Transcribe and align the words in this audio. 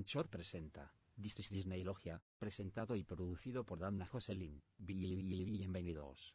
Anchor 0.00 0.28
presenta 0.28 0.94
This 1.20 1.40
is 1.40 1.50
Disney 1.50 1.84
Logia, 1.84 2.22
presentado 2.38 2.96
y 2.96 3.04
producido 3.04 3.64
por 3.64 3.80
Dana 3.80 4.06
Jocelyn. 4.06 4.62
Bienvenidos. 4.78 6.34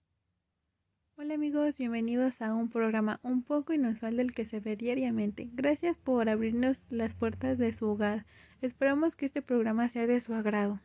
Hola 1.15 1.33
amigos, 1.33 1.79
bienvenidos 1.79 2.43
a 2.43 2.53
un 2.53 2.69
programa 2.69 3.19
un 3.23 3.41
poco 3.41 3.73
inusual 3.73 4.17
del 4.17 4.35
que 4.35 4.45
se 4.45 4.59
ve 4.59 4.75
diariamente. 4.75 5.49
Gracias 5.51 5.97
por 5.97 6.29
abrirnos 6.29 6.85
las 6.91 7.15
puertas 7.15 7.57
de 7.57 7.73
su 7.73 7.87
hogar. 7.87 8.27
Esperamos 8.61 9.15
que 9.15 9.25
este 9.25 9.41
programa 9.41 9.89
sea 9.89 10.05
de 10.05 10.21
su 10.21 10.35
agrado. 10.35 10.79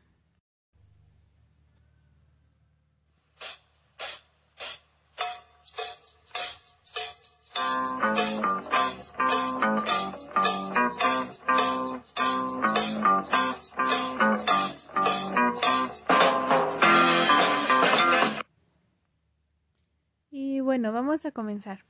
Vamos 21.11 21.27
a 21.27 21.33
comenzar. 21.33 21.85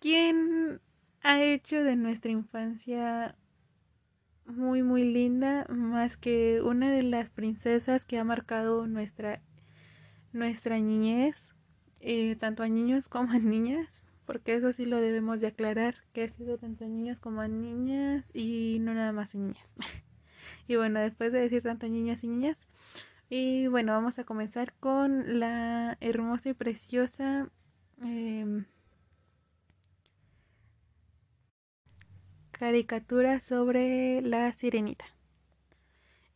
¿Quién 0.00 0.80
ha 1.22 1.40
hecho 1.40 1.84
de 1.84 1.94
nuestra 1.94 2.32
infancia 2.32 3.36
muy 4.44 4.82
muy 4.82 5.04
linda 5.04 5.66
más 5.68 6.16
que 6.16 6.60
una 6.60 6.90
de 6.90 7.04
las 7.04 7.30
princesas 7.30 8.04
que 8.04 8.18
ha 8.18 8.24
marcado 8.24 8.88
nuestra 8.88 9.40
nuestra 10.32 10.80
niñez 10.80 11.50
eh, 12.00 12.34
tanto 12.34 12.64
a 12.64 12.68
niños 12.68 13.08
como 13.08 13.30
a 13.30 13.38
niñas 13.38 14.08
porque 14.26 14.56
eso 14.56 14.72
sí 14.72 14.84
lo 14.84 14.96
debemos 14.96 15.40
de 15.40 15.46
aclarar 15.46 15.94
que 16.12 16.24
ha 16.24 16.28
sido 16.28 16.58
tanto 16.58 16.84
a 16.84 16.88
niños 16.88 17.20
como 17.20 17.42
a 17.42 17.46
niñas 17.46 18.32
y 18.34 18.78
no 18.80 18.94
nada 18.94 19.12
más 19.12 19.36
a 19.36 19.38
niñas 19.38 19.76
y 20.66 20.74
bueno 20.74 20.98
después 20.98 21.30
de 21.30 21.38
decir 21.38 21.62
tanto 21.62 21.86
a 21.86 21.88
niños 21.88 22.24
y 22.24 22.28
niñas 22.28 22.58
y 23.28 23.68
bueno 23.68 23.92
vamos 23.92 24.18
a 24.18 24.24
comenzar 24.24 24.74
con 24.80 25.38
la 25.38 25.96
hermosa 26.00 26.48
y 26.48 26.54
preciosa 26.54 27.48
eh, 28.04 28.64
caricatura 32.50 33.40
sobre 33.40 34.20
la 34.22 34.52
sirenita. 34.52 35.06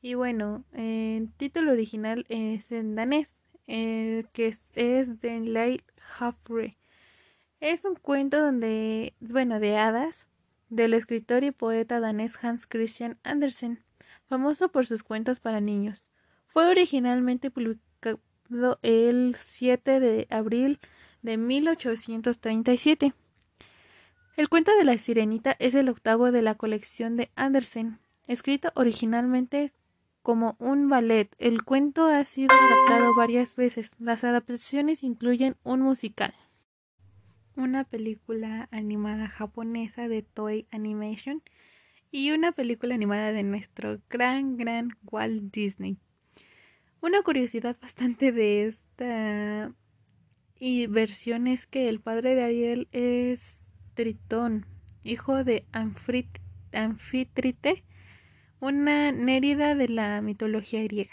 Y 0.01 0.15
bueno, 0.15 0.65
el 0.73 1.31
título 1.37 1.73
original 1.73 2.27
es 2.29 2.71
en 2.73 2.95
danés, 2.95 3.43
eh, 3.67 4.25
que 4.33 4.49
es, 4.49 4.63
es 4.75 5.19
The 5.21 5.41
Light. 5.41 5.83
Es 7.61 7.85
un 7.85 7.95
cuento 7.95 8.41
donde, 8.41 9.15
bueno, 9.21 9.61
de 9.61 9.79
hadas, 9.79 10.27
del 10.69 10.95
escritor 10.95 11.45
y 11.45 11.51
poeta 11.51 12.01
danés 12.01 12.43
Hans 12.43 12.67
Christian 12.67 13.19
Andersen, 13.23 13.83
famoso 14.27 14.71
por 14.71 14.87
sus 14.87 15.03
cuentos 15.03 15.41
para 15.41 15.61
niños. 15.61 16.11
Fue 16.49 16.69
originalmente 16.69 17.51
publicado 17.51 18.21
el 18.83 19.37
7 19.39 20.01
de 20.01 20.27
abril 20.31 20.81
de 21.25 21.39
1837. 21.39 23.15
El 24.37 24.49
cuento 24.49 24.77
de 24.77 24.85
la 24.85 24.99
sirenita 24.99 25.57
es 25.59 25.75
el 25.75 25.89
octavo 25.89 26.31
de 26.31 26.43
la 26.43 26.55
colección 26.55 27.17
de 27.17 27.31
Andersen, 27.35 27.99
escrito 28.29 28.71
originalmente 28.75 29.73
como 30.23 30.55
un 30.59 30.89
ballet. 30.89 31.35
El 31.39 31.65
cuento 31.65 32.05
ha 32.07 32.23
sido 32.25 32.55
adaptado 32.55 33.15
varias 33.15 33.57
veces. 33.57 33.91
Las 33.99 34.23
adaptaciones 34.23 35.03
incluyen 35.03 35.57
un 35.65 35.81
musical, 35.81 36.35
una 37.57 37.85
película 37.85 38.69
animada 38.71 39.29
japonesa 39.29 40.09
de 40.09 40.23
Toei 40.23 40.67
Animation 40.73 41.43
y 42.11 42.33
una 42.33 42.53
película 42.53 42.95
animada 42.95 43.33
de 43.33 43.45
nuestro 43.45 43.99
gran, 44.11 44.57
gran 44.57 44.97
Walt 45.11 45.53
Disney. 45.53 45.97
Una 47.01 47.23
curiosidad 47.23 47.77
bastante 47.81 48.31
de 48.31 48.67
esta 48.67 49.73
y 50.59 50.87
versión 50.87 51.47
es 51.47 51.67
que 51.67 51.89
el 51.89 52.01
padre 52.01 52.35
de 52.35 52.45
Ariel 52.45 52.89
es 52.93 53.61
Tritón, 53.95 54.67
hijo 55.03 55.45
de 55.45 55.65
Anfitrite, 56.73 57.83
una 58.61 59.13
nérida 59.13 59.75
de 59.75 59.89
la 59.89 60.21
mitología 60.21 60.83
griega. 60.83 61.13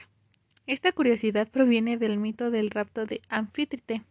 Esta 0.67 0.91
curiosidad 0.91 1.49
proviene 1.49 1.97
del 1.97 2.17
mito 2.17 2.51
del 2.51 2.69
rapto 2.69 3.05
de 3.05 3.21
Anfitrite. 3.29 4.03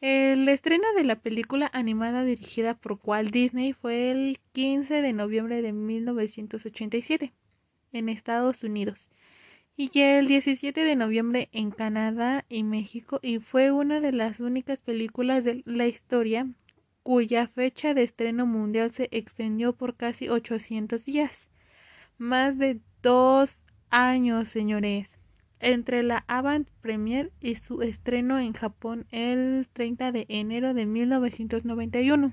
El 0.00 0.48
estreno 0.48 0.84
de 0.96 1.02
la 1.04 1.16
película 1.16 1.68
animada 1.72 2.22
dirigida 2.22 2.74
por 2.74 3.00
Walt 3.02 3.32
Disney 3.32 3.72
fue 3.72 4.12
el 4.12 4.38
15 4.52 5.02
de 5.02 5.12
noviembre 5.12 5.60
de 5.60 5.72
1987 5.72 7.32
en 7.92 8.08
Estados 8.08 8.62
Unidos 8.62 9.10
y 9.80 9.92
el 10.00 10.26
17 10.26 10.84
de 10.84 10.96
noviembre 10.96 11.48
en 11.52 11.70
Canadá 11.70 12.44
y 12.48 12.64
México 12.64 13.20
y 13.22 13.38
fue 13.38 13.70
una 13.70 14.00
de 14.00 14.10
las 14.10 14.40
únicas 14.40 14.80
películas 14.80 15.44
de 15.44 15.62
la 15.66 15.86
historia 15.86 16.48
cuya 17.04 17.46
fecha 17.46 17.94
de 17.94 18.02
estreno 18.02 18.44
mundial 18.44 18.90
se 18.90 19.08
extendió 19.12 19.72
por 19.74 19.94
casi 19.94 20.28
800 20.28 21.04
días. 21.04 21.48
Más 22.18 22.58
de 22.58 22.80
dos 23.02 23.62
años, 23.88 24.48
señores, 24.48 25.16
entre 25.60 26.02
la 26.02 26.24
avant 26.26 26.68
premier 26.80 27.30
y 27.40 27.54
su 27.54 27.80
estreno 27.82 28.40
en 28.40 28.54
Japón 28.54 29.06
el 29.12 29.68
30 29.74 30.10
de 30.10 30.26
enero 30.28 30.74
de 30.74 30.86
1991. 30.86 32.32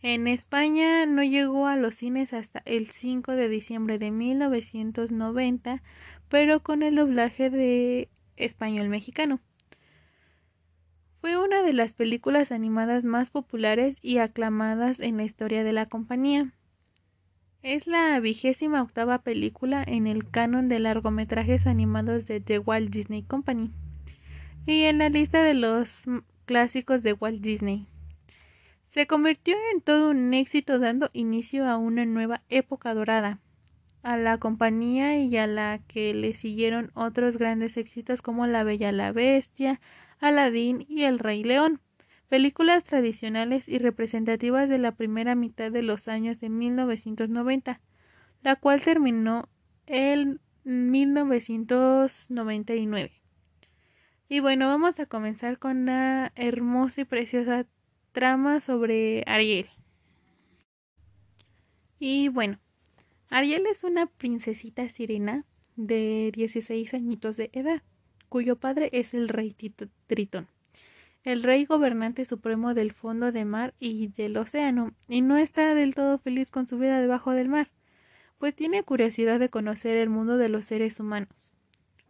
En 0.00 0.28
España 0.28 1.06
no 1.06 1.24
llegó 1.24 1.66
a 1.66 1.76
los 1.76 1.96
cines 1.96 2.32
hasta 2.32 2.62
el 2.66 2.88
5 2.88 3.32
de 3.32 3.48
diciembre 3.48 3.98
de 3.98 4.12
1990, 4.12 5.82
pero 6.28 6.62
con 6.62 6.84
el 6.84 6.94
doblaje 6.94 7.50
de 7.50 8.08
español 8.36 8.88
mexicano. 8.88 9.40
Fue 11.20 11.36
una 11.36 11.62
de 11.62 11.72
las 11.72 11.94
películas 11.94 12.52
animadas 12.52 13.04
más 13.04 13.30
populares 13.30 13.98
y 14.00 14.18
aclamadas 14.18 15.00
en 15.00 15.16
la 15.16 15.24
historia 15.24 15.64
de 15.64 15.72
la 15.72 15.86
compañía. 15.86 16.52
Es 17.64 17.88
la 17.88 18.20
vigésima 18.20 18.82
octava 18.82 19.18
película 19.18 19.82
en 19.84 20.06
el 20.06 20.30
canon 20.30 20.68
de 20.68 20.78
largometrajes 20.78 21.66
animados 21.66 22.28
de 22.28 22.40
The 22.40 22.60
Walt 22.60 22.90
Disney 22.90 23.24
Company 23.24 23.72
y 24.64 24.84
en 24.84 24.98
la 24.98 25.08
lista 25.08 25.42
de 25.42 25.54
los 25.54 26.04
clásicos 26.44 27.02
de 27.02 27.14
Walt 27.14 27.40
Disney. 27.40 27.88
Se 28.88 29.06
convirtió 29.06 29.54
en 29.74 29.82
todo 29.82 30.10
un 30.10 30.32
éxito 30.32 30.78
dando 30.78 31.10
inicio 31.12 31.66
a 31.66 31.76
una 31.76 32.06
nueva 32.06 32.40
época 32.48 32.94
dorada 32.94 33.38
a 34.02 34.16
la 34.16 34.38
compañía 34.38 35.18
y 35.18 35.36
a 35.36 35.46
la 35.46 35.80
que 35.86 36.14
le 36.14 36.32
siguieron 36.32 36.90
otros 36.94 37.36
grandes 37.36 37.76
éxitos 37.76 38.22
como 38.22 38.46
La 38.46 38.64
Bella 38.64 38.90
la 38.90 39.12
Bestia, 39.12 39.78
Aladín 40.20 40.86
y 40.88 41.02
El 41.02 41.18
Rey 41.18 41.44
León, 41.44 41.82
películas 42.30 42.82
tradicionales 42.84 43.68
y 43.68 43.76
representativas 43.78 44.70
de 44.70 44.78
la 44.78 44.92
primera 44.92 45.34
mitad 45.34 45.70
de 45.70 45.82
los 45.82 46.08
años 46.08 46.40
de 46.40 46.48
1990, 46.48 47.82
la 48.42 48.56
cual 48.56 48.80
terminó 48.82 49.50
en 49.86 50.40
1999. 50.64 53.12
Y 54.30 54.40
bueno, 54.40 54.68
vamos 54.68 54.98
a 54.98 55.04
comenzar 55.06 55.58
con 55.58 55.84
la 55.86 56.32
hermosa 56.36 57.02
y 57.02 57.04
preciosa 57.04 57.66
trama 58.12 58.60
sobre 58.60 59.24
Ariel. 59.26 59.68
Y 61.98 62.28
bueno, 62.28 62.58
Ariel 63.30 63.66
es 63.66 63.84
una 63.84 64.06
princesita 64.06 64.88
sirena 64.88 65.44
de 65.76 66.30
16 66.34 66.94
añitos 66.94 67.36
de 67.36 67.50
edad 67.52 67.82
cuyo 68.28 68.56
padre 68.56 68.90
es 68.92 69.14
el 69.14 69.28
rey 69.28 69.54
Tritón, 70.06 70.48
el 71.24 71.42
rey 71.42 71.64
gobernante 71.64 72.24
supremo 72.24 72.74
del 72.74 72.92
fondo 72.92 73.32
de 73.32 73.44
mar 73.44 73.74
y 73.78 74.08
del 74.08 74.36
océano, 74.36 74.92
y 75.08 75.22
no 75.22 75.36
está 75.36 75.74
del 75.74 75.94
todo 75.94 76.18
feliz 76.18 76.50
con 76.50 76.68
su 76.68 76.78
vida 76.78 77.00
debajo 77.00 77.32
del 77.32 77.48
mar, 77.48 77.70
pues 78.38 78.54
tiene 78.54 78.82
curiosidad 78.82 79.40
de 79.40 79.48
conocer 79.48 79.96
el 79.96 80.10
mundo 80.10 80.36
de 80.36 80.48
los 80.48 80.64
seres 80.64 81.00
humanos. 81.00 81.52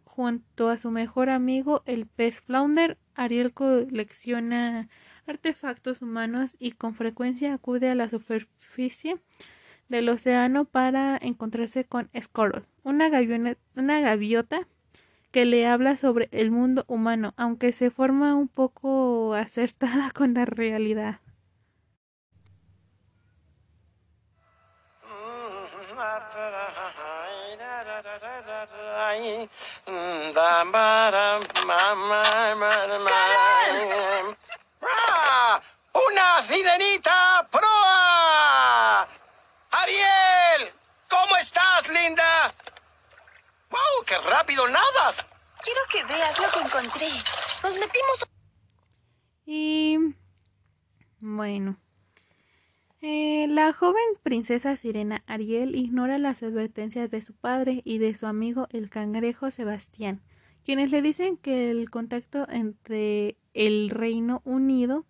Junto 0.03 0.69
a 0.69 0.77
su 0.77 0.91
mejor 0.91 1.29
amigo, 1.29 1.81
el 1.85 2.05
pez 2.05 2.41
flounder, 2.41 2.97
Ariel 3.15 3.53
colecciona 3.53 4.89
artefactos 5.29 6.01
humanos 6.01 6.55
y 6.59 6.71
con 6.71 6.95
frecuencia 6.95 7.53
acude 7.53 7.89
a 7.89 7.95
la 7.95 8.09
superficie 8.09 9.17
del 9.87 10.09
océano 10.09 10.65
para 10.65 11.17
encontrarse 11.21 11.85
con 11.85 12.09
Squirrel, 12.19 12.65
una, 12.83 13.09
una 13.75 13.99
gaviota 14.01 14.67
que 15.31 15.45
le 15.45 15.67
habla 15.67 15.97
sobre 15.97 16.27
el 16.31 16.51
mundo 16.51 16.85
humano, 16.87 17.33
aunque 17.37 17.71
se 17.71 17.91
forma 17.91 18.35
un 18.35 18.47
poco 18.47 19.33
acertada 19.33 20.11
con 20.15 20.33
la 20.33 20.45
realidad. 20.45 21.19
¡Una 35.91 36.41
sirenita 36.43 37.47
proa! 37.51 39.07
¡Ariel! 39.71 40.73
Nadas! 44.67 45.25
Quiero 45.63 45.81
que 45.91 46.03
veas 46.05 46.39
lo 46.39 46.45
que 46.51 46.65
encontré. 46.65 47.07
Nos 47.63 47.79
metimos. 47.79 48.29
Y 49.45 49.97
bueno. 51.19 51.77
Eh, 53.01 53.47
la 53.47 53.71
joven 53.71 54.03
princesa 54.23 54.75
sirena 54.75 55.23
Ariel 55.25 55.75
ignora 55.75 56.17
las 56.17 56.43
advertencias 56.43 57.09
de 57.09 57.21
su 57.21 57.33
padre 57.33 57.81
y 57.85 57.97
de 57.97 58.13
su 58.13 58.25
amigo 58.25 58.67
el 58.71 58.89
cangrejo 58.89 59.51
Sebastián, 59.51 60.21
quienes 60.65 60.91
le 60.91 61.01
dicen 61.01 61.37
que 61.37 61.71
el 61.71 61.89
contacto 61.89 62.45
entre 62.49 63.37
el 63.53 63.89
Reino 63.89 64.41
Unido 64.43 65.05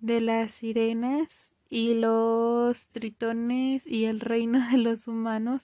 de 0.00 0.20
las 0.20 0.54
sirenas 0.54 1.54
y 1.68 1.94
los 1.94 2.88
tritones 2.88 3.86
y 3.86 4.06
el 4.06 4.20
reino 4.20 4.68
de 4.70 4.78
los 4.78 5.06
humanos 5.06 5.62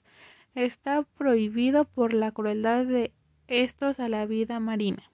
está 0.55 1.03
prohibido 1.03 1.85
por 1.85 2.13
la 2.13 2.33
crueldad 2.33 2.87
de 2.87 3.13
estos 3.49 4.01
a 4.01 4.09
la 4.09 4.27
vida 4.27 4.61
marina. 4.61 5.11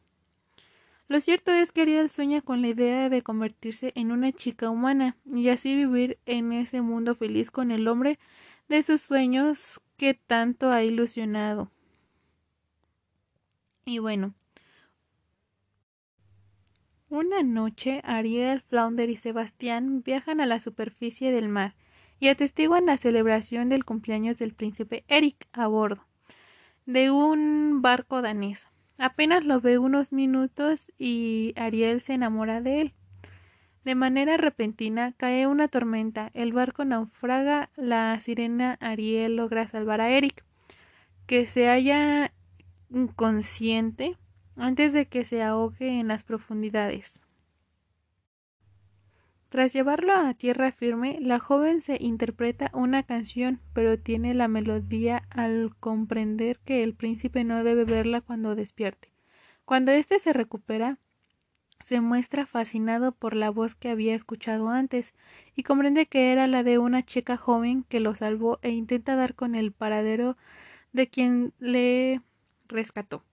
Lo 1.09 1.21
cierto 1.21 1.51
es 1.51 1.73
que 1.73 1.83
Ariel 1.83 2.09
sueña 2.09 2.41
con 2.41 2.63
la 2.63 2.69
idea 2.69 3.09
de 3.09 3.23
convertirse 3.23 3.93
en 3.97 4.13
una 4.13 4.31
chica 4.31 4.71
humana 4.71 5.17
y 5.27 5.49
así 5.49 5.75
vivir 5.75 6.19
en 6.25 6.53
ese 6.53 6.83
mundo 6.83 7.17
feliz 7.17 7.51
con 7.51 7.73
el 7.73 7.89
hombre 7.89 8.19
de 8.69 8.85
sus 8.85 9.01
sueños 9.01 9.81
que 9.97 10.15
tanto 10.15 10.71
ha 10.71 10.85
ilusionado. 10.85 11.73
Y 13.85 13.99
bueno, 13.99 14.35
una 17.09 17.43
noche 17.43 18.03
Ariel, 18.05 18.61
Flounder 18.61 19.11
y 19.11 19.17
Sebastián 19.17 20.05
viajan 20.05 20.41
a 20.41 20.47
la 20.47 20.61
superficie 20.61 21.33
del 21.33 21.49
mar 21.49 21.75
y 22.21 22.29
atestiguan 22.29 22.87
la 22.87 22.99
celebración 22.99 23.69
del 23.69 23.85
cumpleaños 23.85 24.39
del 24.39 24.55
príncipe 24.55 25.05
Eric 25.09 25.47
a 25.53 25.67
bordo 25.67 26.05
de 26.87 27.11
un 27.11 27.83
barco 27.83 28.21
danés. 28.21 28.67
Apenas 28.99 29.45
lo 29.45 29.61
ve 29.61 29.79
unos 29.79 30.13
minutos 30.13 30.91
y 30.99 31.55
Ariel 31.57 32.03
se 32.03 32.15
enamora 32.15 32.61
de 32.61 32.81
él. 32.81 32.95
De 33.85 33.95
manera 33.95 34.37
repentina 34.37 35.15
cae 35.17 35.47
una 35.47 35.69
tormenta, 35.69 36.31
el 36.35 36.53
barco 36.53 36.85
naufraga, 36.85 37.71
la 37.77 38.21
sirena 38.21 38.77
Ariel 38.81 39.37
logra 39.37 39.69
salvar 39.69 40.01
a 40.01 40.11
Eric, 40.11 40.45
que 41.27 41.47
se 41.47 41.67
halla 41.67 42.33
inconsciente 42.91 44.17
antes 44.57 44.93
de 44.93 45.07
que 45.07 45.25
se 45.25 45.43
ahogue 45.43 46.01
en 46.01 46.09
las 46.09 46.25
profundidades. 46.25 47.23
Tras 49.51 49.73
llevarlo 49.73 50.15
a 50.15 50.33
tierra 50.35 50.71
firme, 50.71 51.19
la 51.21 51.41
joven 51.41 51.81
se 51.81 51.97
interpreta 52.01 52.71
una 52.73 53.03
canción, 53.03 53.61
pero 53.73 53.99
tiene 53.99 54.33
la 54.33 54.47
melodía 54.47 55.25
al 55.29 55.75
comprender 55.81 56.61
que 56.61 56.85
el 56.85 56.95
príncipe 56.95 57.43
no 57.43 57.65
debe 57.65 57.85
verla 57.85 58.21
cuando 58.21 58.55
despierte. 58.55 59.13
Cuando 59.65 59.91
éste 59.91 60.21
se 60.21 60.33
recupera, 60.33 60.99
se 61.85 62.01
muestra 62.01 62.47
fascinado 62.47 63.11
por 63.11 63.35
la 63.35 63.51
voz 63.51 63.75
que 63.75 63.91
había 63.91 64.15
escuchado 64.15 64.69
antes 64.69 65.15
y 65.57 65.65
comprende 65.65 66.07
que 66.07 66.31
era 66.31 66.47
la 66.47 66.63
de 66.63 66.79
una 66.79 67.05
chica 67.05 67.37
joven 67.37 67.85
que 67.89 67.99
lo 67.99 68.15
salvó 68.15 68.61
e 68.63 68.71
intenta 68.71 69.17
dar 69.17 69.35
con 69.35 69.57
el 69.57 69.73
paradero 69.73 70.37
de 70.93 71.09
quien 71.09 71.53
le 71.59 72.21
rescató 72.69 73.25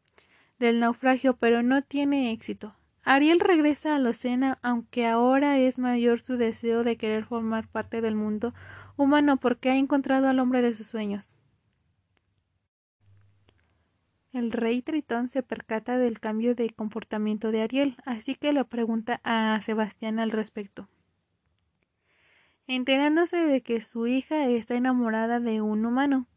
del 0.57 0.79
naufragio, 0.79 1.35
pero 1.35 1.61
no 1.61 1.83
tiene 1.83 2.31
éxito. 2.31 2.73
Ariel 3.09 3.39
regresa 3.39 3.95
a 3.95 3.99
la 3.99 4.09
escena, 4.09 4.59
aunque 4.61 5.07
ahora 5.07 5.57
es 5.59 5.79
mayor 5.79 6.19
su 6.19 6.35
deseo 6.35 6.83
de 6.83 6.97
querer 6.97 7.23
formar 7.23 7.65
parte 7.69 8.01
del 8.01 8.15
mundo 8.15 8.53
humano 8.97 9.37
porque 9.37 9.69
ha 9.69 9.77
encontrado 9.77 10.27
al 10.27 10.39
hombre 10.39 10.61
de 10.61 10.73
sus 10.73 10.87
sueños. 10.87 11.37
El 14.33 14.51
rey 14.51 14.81
Tritón 14.81 15.29
se 15.29 15.41
percata 15.41 15.97
del 15.97 16.19
cambio 16.19 16.53
de 16.53 16.69
comportamiento 16.71 17.53
de 17.53 17.61
Ariel, 17.61 17.95
así 18.05 18.35
que 18.35 18.51
le 18.51 18.65
pregunta 18.65 19.21
a 19.23 19.57
Sebastián 19.61 20.19
al 20.19 20.31
respecto. 20.31 20.89
Enterándose 22.67 23.37
de 23.37 23.61
que 23.61 23.79
su 23.79 24.07
hija 24.07 24.49
está 24.49 24.75
enamorada 24.75 25.39
de 25.39 25.61
un 25.61 25.85
humano, 25.85 26.27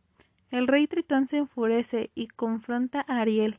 el 0.53 0.69
rey 0.69 0.87
Tritón 0.87 1.27
se 1.27 1.39
enfurece 1.39 2.13
y 2.15 2.29
confronta 2.29 3.05
a 3.09 3.23
Ariel, 3.23 3.57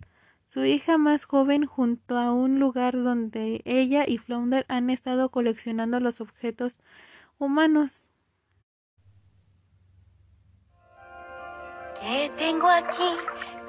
su 0.51 0.65
hija 0.65 0.97
más 0.97 1.23
joven 1.23 1.65
junto 1.65 2.17
a 2.17 2.33
un 2.33 2.59
lugar 2.59 3.01
donde 3.01 3.61
ella 3.63 4.03
y 4.05 4.17
Flounder 4.17 4.65
han 4.67 4.89
estado 4.89 5.29
coleccionando 5.29 6.01
los 6.01 6.19
objetos 6.19 6.77
humanos. 7.37 8.09
¿Qué 12.01 12.29
tengo 12.37 12.67
aquí? 12.67 13.11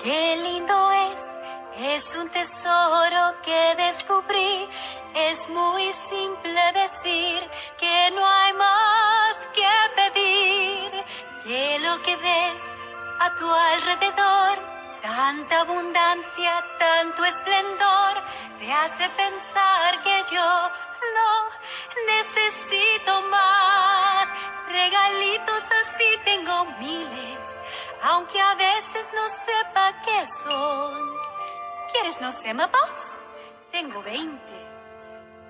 ¡Qué 0.03 0.37
lindo 0.43 0.75
es! 1.13 1.95
Es 1.95 2.19
un 2.21 2.29
tesoro 2.31 3.37
que 3.45 3.77
descubrí. 3.85 4.67
Es 5.15 5.49
muy 5.51 5.85
simple 5.93 6.61
decir 6.75 7.49
que 7.79 8.11
no 8.13 8.27
hay 8.27 8.53
más 8.55 9.37
que 9.55 9.71
pedir. 10.01 10.91
Que 11.45 11.79
lo 11.79 12.03
que 12.03 12.17
ves 12.17 12.61
a 13.21 13.37
tu 13.39 13.47
alrededor 13.47 14.72
Tanta 15.03 15.63
abundancia, 15.63 16.65
tanto 16.79 17.25
esplendor, 17.25 18.23
te 18.61 18.73
hace 18.73 19.11
pensar 19.11 20.01
que 20.05 20.23
yo 20.31 20.71
no 21.17 21.33
necesito 22.07 23.21
más. 23.23 24.29
Regalitos 24.69 25.65
así 25.83 26.05
tengo 26.25 26.65
miles, 26.79 27.61
aunque 28.03 28.41
a 28.41 28.55
veces 28.55 29.11
no 29.13 29.29
sepa 29.29 29.93
qué 30.05 30.25
son. 30.25 30.95
¿Quieres 31.91 32.21
no 32.21 32.31
sé, 32.31 32.55
Boss? 32.55 33.19
Tengo 33.73 34.03
veinte, 34.05 34.67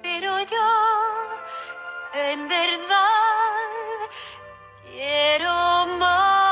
pero 0.02 0.40
yo 0.40 1.28
en 2.14 2.48
verdad 2.48 4.08
quiero 4.82 5.86
más. 5.98 6.51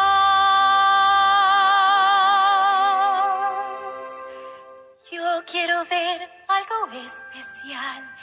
Quiero 5.44 5.84
ver 5.84 6.30
algo 6.48 7.06
especial. 7.06 8.16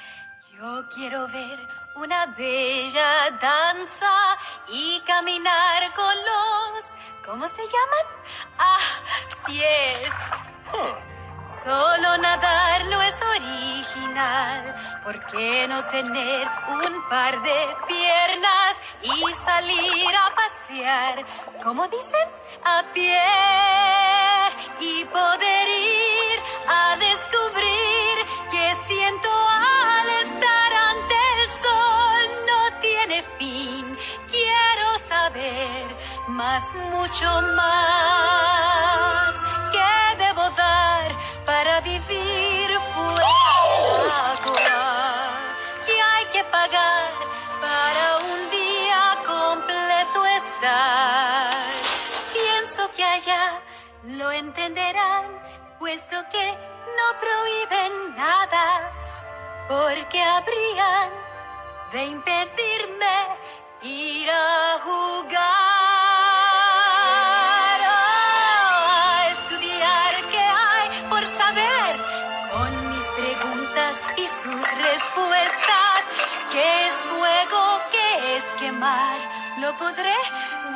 Yo 0.53 0.89
quiero 0.89 1.27
ver 1.27 1.59
una 1.95 2.25
bella 2.27 3.31
danza 3.39 4.37
y 4.69 4.99
caminar 5.01 5.93
con 5.93 6.15
los... 6.15 6.85
¿Cómo 7.25 7.47
se 7.47 7.63
llaman? 7.63 8.05
Ah, 8.57 8.79
pies. 9.45 10.13
Solo 11.63 12.17
nadar 12.17 12.85
no 12.85 13.01
es 13.01 13.21
original. 13.21 14.75
¿Por 15.03 15.25
qué 15.27 15.67
no 15.67 15.85
tener 15.87 16.47
un 16.69 17.09
par 17.09 17.41
de 17.41 17.75
piernas 17.87 18.77
y 19.01 19.33
salir 19.33 20.15
a 20.15 20.35
pasear? 20.35 21.25
¿Cómo 21.63 21.87
dicen? 21.87 22.27
A 22.63 22.83
pie 22.93 23.21
y 24.79 25.05
poder 25.05 25.67
ir 25.67 26.16
más, 36.37 36.63
mucho 36.91 37.25
más. 37.55 39.33
¿Qué 39.71 40.17
debo 40.23 40.45
dar 40.51 41.09
para 41.45 41.81
vivir 41.81 42.69
fuera 42.93 44.13
del? 44.45 45.33
¿Qué 45.87 45.95
hay 45.99 46.25
que 46.35 46.43
pagar 46.43 47.11
para 47.59 48.03
un 48.33 48.49
día 48.51 49.17
completo 49.25 50.19
estar? 50.43 51.71
Pienso 52.33 52.91
que 52.95 53.03
allá 53.03 53.59
lo 54.03 54.31
entenderán 54.31 55.25
puesto 55.79 56.17
que 56.31 56.45
no 56.97 57.07
prohíben 57.23 58.15
nada, 58.15 58.91
porque 59.67 60.21
habrían 60.21 61.09
de 61.91 62.05
impedirme 62.05 63.17
ir 63.81 64.29
a 64.29 64.79
jugar. 64.85 65.86
Respuestas. 75.17 76.03
¿Qué 76.51 76.85
es 76.85 76.93
fuego? 76.93 77.81
¿Qué 77.91 78.37
es 78.37 78.43
quemar? 78.59 79.17
Lo 79.59 79.75
podré 79.77 80.15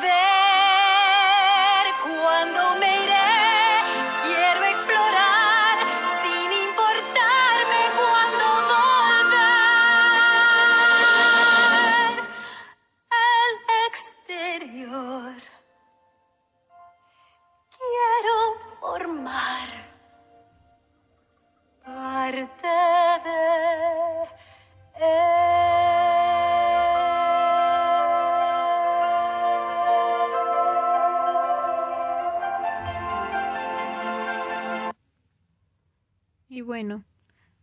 ver 0.00 1.86
cuando 2.02 2.76
me 2.80 3.04
iré. 3.04 3.31
Bueno, 36.60 37.02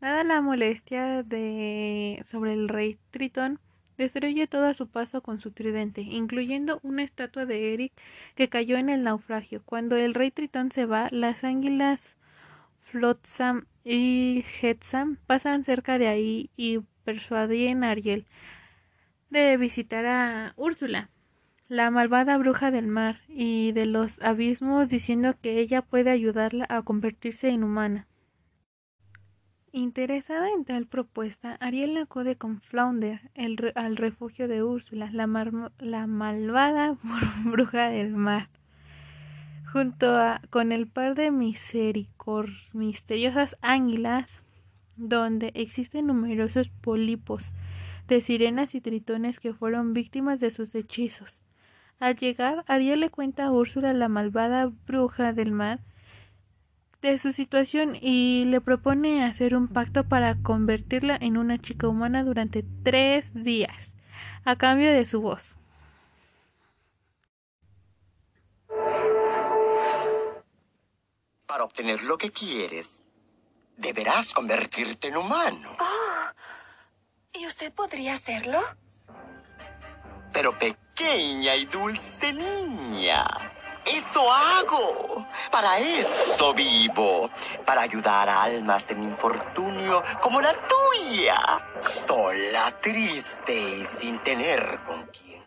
nada 0.02 0.24
la 0.24 0.42
molestia 0.42 1.24
de 1.24 2.22
sobre 2.26 2.54
el 2.54 2.68
rey 2.68 2.98
Tritón, 3.12 3.60
destruye 3.98 4.48
todo 4.48 4.66
a 4.66 4.74
su 4.74 4.88
paso 4.88 5.22
con 5.22 5.40
su 5.40 5.52
tridente, 5.52 6.02
incluyendo 6.02 6.80
una 6.82 7.04
estatua 7.04 7.46
de 7.46 7.74
Eric 7.74 7.94
que 8.36 8.50
cayó 8.50 8.78
en 8.78 8.90
el 8.90 9.04
naufragio. 9.04 9.62
Cuando 9.64 9.96
el 9.96 10.14
rey 10.16 10.32
Tritón 10.32 10.72
se 10.72 10.86
va, 10.86 11.10
las 11.12 11.44
águilas 11.44 12.18
Flotsam 12.82 13.66
y 13.84 14.44
Jetsam 14.60 15.18
pasan 15.28 15.64
cerca 15.64 16.00
de 16.00 16.08
ahí 16.08 16.50
y 16.58 16.80
persuaden 17.04 17.84
a 17.84 17.92
Ariel 17.92 18.26
de 19.30 19.58
visitar 19.58 20.06
a 20.06 20.54
Úrsula, 20.58 21.10
la 21.68 21.92
malvada 21.92 22.38
bruja 22.38 22.72
del 22.72 22.88
mar 22.88 23.22
y 23.28 23.72
de 23.74 23.86
los 23.86 24.20
abismos, 24.22 24.90
diciendo 24.90 25.36
que 25.40 25.60
ella 25.60 25.84
puede 25.84 26.10
ayudarla 26.10 26.66
a 26.70 26.82
convertirse 26.82 27.50
en 27.50 27.64
humana. 27.64 28.08
Interesada 29.72 30.50
en 30.50 30.66
tal 30.66 30.88
propuesta, 30.88 31.56
Ariel 31.60 31.96
acude 31.98 32.36
con 32.36 32.60
Flounder 32.60 33.30
al 33.76 33.98
refugio 33.98 34.48
de 34.48 34.64
Úrsula, 34.64 35.12
la, 35.12 35.28
la 35.80 36.08
malvada 36.08 36.98
bruja 37.46 37.90
del 37.90 38.16
mar, 38.16 38.50
junto 39.72 40.18
a, 40.18 40.42
con 40.50 40.72
el 40.72 40.88
par 40.88 41.14
de 41.14 41.30
misteriosas 41.30 42.08
águilas, 43.62 44.42
donde 44.98 45.52
existen 45.54 46.08
numerosos 46.08 46.70
pólipos 46.70 47.52
de 48.08 48.22
sirenas 48.22 48.74
y 48.74 48.82
tritones 48.82 49.40
que 49.40 49.54
fueron 49.54 49.94
víctimas 49.94 50.40
de 50.40 50.50
sus 50.50 50.74
hechizos. 50.74 51.44
Al 52.00 52.16
llegar, 52.16 52.64
Ariel 52.66 53.02
le 53.02 53.12
cuenta 53.12 53.46
a 53.46 53.52
Úrsula, 53.52 53.94
la 53.94 54.10
malvada 54.10 54.72
bruja 54.88 55.32
del 55.32 55.52
mar, 55.52 55.80
de 57.02 57.18
su 57.20 57.32
situación 57.32 57.96
y 57.96 58.46
le 58.46 58.62
propone 58.62 59.24
hacer 59.24 59.56
un 59.56 59.68
pacto 59.68 60.04
para 60.04 60.36
convertirla 60.42 61.18
en 61.20 61.38
una 61.38 61.58
chica 61.58 61.88
humana 61.88 62.24
durante 62.24 62.64
tres 62.84 63.34
días, 63.34 63.96
a 64.44 64.58
cambio 64.58 64.92
de 64.92 65.06
su 65.06 65.22
voz. 65.22 65.56
Para 71.46 71.64
obtener 71.64 72.04
lo 72.04 72.18
que 72.18 72.30
quieres, 72.30 73.02
deberás 73.78 74.34
convertirte 74.34 75.08
en 75.08 75.18
humano. 75.18 75.70
Oh, 75.80 76.30
¿Y 77.34 77.48
usted 77.48 77.74
podría 77.74 78.14
hacerlo? 78.14 78.60
Pero 80.32 80.58
pequeña 80.60 81.56
y 81.56 81.66
dulce 81.66 82.34
niña. 82.34 83.26
Eso 83.86 84.32
hago. 84.32 85.26
Para 85.52 85.78
eso 85.80 86.54
vivo. 86.54 87.30
Para 87.66 87.82
ayudar 87.82 88.30
a 88.30 88.44
almas 88.44 88.90
en 88.92 89.04
infortunio 89.04 90.04
como 90.22 90.42
la 90.42 90.54
tuya. 90.54 91.62
Sola, 92.08 92.72
triste 92.82 93.54
y 93.54 93.86
sin 93.86 94.20
tener 94.20 94.80
con 94.86 95.08
quién. 95.08 95.44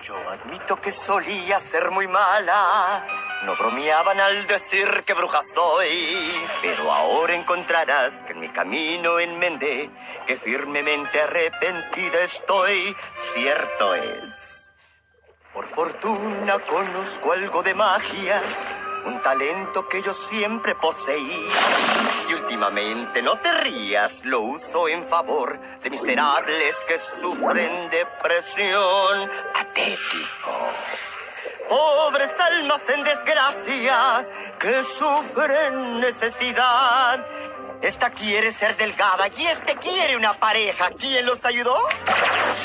Yo 0.00 0.14
admito 0.30 0.76
que 0.76 0.92
solía 0.92 1.58
ser 1.58 1.90
muy 1.90 2.06
mala. 2.06 3.04
No 3.44 3.56
bromeaban 3.56 4.20
al 4.20 4.46
decir 4.46 5.04
que 5.04 5.14
bruja 5.14 5.40
soy. 5.42 6.32
Pero 6.62 6.92
ahora 6.92 7.34
encontrarás 7.34 8.22
que 8.22 8.32
en 8.32 8.40
mi 8.40 8.48
camino 8.50 9.18
enmendé, 9.18 9.90
que 10.26 10.36
firmemente 10.36 11.20
arrepentida 11.20 12.20
estoy. 12.22 12.96
Cierto 13.34 13.94
es. 13.94 14.65
Por 15.56 15.68
fortuna 15.68 16.58
conozco 16.66 17.32
algo 17.32 17.62
de 17.62 17.72
magia, 17.74 18.38
un 19.06 19.18
talento 19.22 19.88
que 19.88 20.02
yo 20.02 20.12
siempre 20.12 20.74
poseí. 20.74 21.48
Y 22.28 22.34
últimamente, 22.34 23.22
no 23.22 23.38
te 23.38 23.50
rías, 23.62 24.26
lo 24.26 24.40
uso 24.42 24.86
en 24.86 25.08
favor 25.08 25.58
de 25.80 25.88
miserables 25.88 26.76
que 26.86 26.98
sufren 26.98 27.88
depresión. 27.88 29.30
Patético. 29.54 30.52
Pobres 31.70 32.38
almas 32.38 32.82
en 32.90 33.02
desgracia 33.02 34.28
que 34.58 34.84
sufren 34.98 36.00
necesidad. 36.00 37.26
Esta 37.80 38.10
quiere 38.10 38.52
ser 38.52 38.76
delgada 38.76 39.26
y 39.28 39.46
este 39.46 39.74
quiere 39.76 40.18
una 40.18 40.34
pareja. 40.34 40.90
¿Quién 40.90 41.24
los 41.24 41.46
ayudó? 41.46 41.80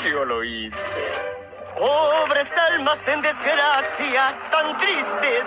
Yo 0.04 0.26
lo 0.26 0.44
hice. 0.44 1.41
Pobres 1.82 2.46
almas 2.70 3.08
en 3.08 3.20
desgracia, 3.20 4.38
tan 4.52 4.78
tristes, 4.78 5.44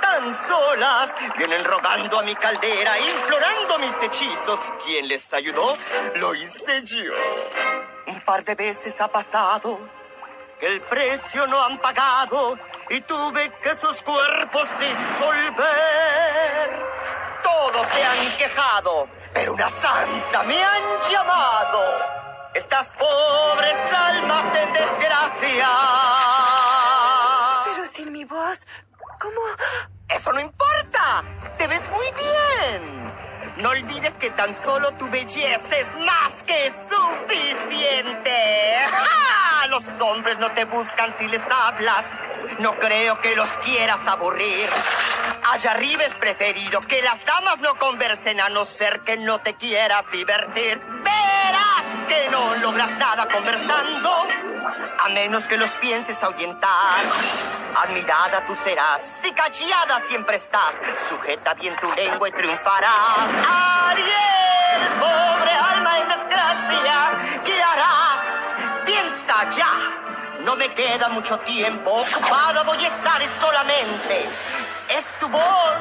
tan 0.00 0.34
solas, 0.34 1.14
vienen 1.38 1.64
rogando 1.64 2.18
a 2.18 2.24
mi 2.24 2.34
caldera, 2.34 2.98
implorando 2.98 3.78
mis 3.78 3.94
hechizos. 4.02 4.58
¿Quién 4.84 5.06
les 5.06 5.32
ayudó? 5.32 5.76
Lo 6.16 6.34
hice 6.34 6.82
yo. 6.82 7.12
Un 8.08 8.20
par 8.24 8.42
de 8.42 8.56
veces 8.56 9.00
ha 9.00 9.06
pasado 9.06 9.78
que 10.58 10.66
el 10.66 10.80
precio 10.80 11.46
no 11.46 11.62
han 11.62 11.78
pagado 11.78 12.58
y 12.90 13.00
tuve 13.02 13.48
que 13.62 13.76
sus 13.76 14.02
cuerpos 14.02 14.64
disolver. 14.80 15.66
Todos 17.44 17.86
se 17.94 18.04
han 18.04 18.36
quejado, 18.36 19.08
pero 19.32 19.52
una 19.52 19.68
santa 19.68 20.42
me 20.42 20.64
han 20.64 20.82
llamado 21.12 22.15
estas 22.56 22.94
pobres 22.94 23.76
almas 23.94 24.56
en 24.56 24.72
desgracia. 24.72 25.68
Pero 27.66 27.86
sin 27.86 28.12
mi 28.12 28.24
voz, 28.24 28.66
¿cómo? 29.20 29.40
Eso 30.08 30.32
no 30.32 30.40
importa. 30.40 31.22
Te 31.58 31.66
ves 31.66 31.82
muy 31.90 32.06
bien. 32.12 33.12
No 33.58 33.70
olvides 33.70 34.12
que 34.14 34.30
tan 34.30 34.54
solo 34.54 34.90
tu 34.92 35.08
belleza 35.10 35.76
es 35.76 35.96
más 35.96 36.42
que 36.46 36.72
suficiente. 36.90 38.76
Los 39.68 39.84
hombres 40.00 40.38
no 40.38 40.50
te 40.52 40.64
buscan 40.64 41.14
si 41.18 41.26
les 41.26 41.42
hablas. 41.50 42.04
No 42.60 42.74
creo 42.78 43.20
que 43.20 43.36
los 43.36 43.48
quieras 43.58 44.00
aburrir. 44.06 44.68
Allá 45.52 45.72
arriba 45.72 46.04
es 46.04 46.14
preferido 46.14 46.80
que 46.82 47.02
las 47.02 47.24
damas 47.24 47.58
no 47.60 47.74
conversen 47.76 48.40
a 48.40 48.48
no 48.48 48.64
ser 48.64 49.00
que 49.00 49.16
no 49.16 49.38
te 49.40 49.54
quieras 49.54 50.10
divertir. 50.10 50.80
Que 52.08 52.28
no 52.30 52.54
logras 52.56 52.90
nada 52.98 53.26
conversando, 53.26 54.10
a 55.04 55.08
menos 55.08 55.42
que 55.44 55.56
los 55.56 55.70
pienses 55.80 56.22
ahuyentar. 56.22 56.96
Admirada 57.82 58.46
tú 58.46 58.56
serás, 58.64 59.02
si 59.22 59.32
callada 59.32 60.00
siempre 60.08 60.36
estás, 60.36 60.74
sujeta 61.08 61.54
bien 61.54 61.74
tu 61.80 61.90
lengua 61.92 62.28
y 62.28 62.32
triunfarás. 62.32 63.28
Ariel, 63.90 64.88
pobre 65.00 65.52
alma 65.52 65.98
en 65.98 66.08
desgracia, 66.08 67.42
¿qué 67.44 67.62
harás? 67.62 68.84
Piensa 68.86 69.48
ya. 69.50 69.72
No 70.44 70.54
me 70.56 70.72
queda 70.74 71.08
mucho 71.08 71.36
tiempo, 71.38 71.90
ocupada 71.90 72.62
voy 72.62 72.84
a 72.84 72.88
estar 72.88 73.20
solamente. 73.40 74.30
Es 74.90 75.18
tu 75.18 75.28
voz, 75.28 75.78